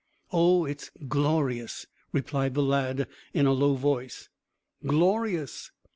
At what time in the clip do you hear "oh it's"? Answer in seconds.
0.33-0.89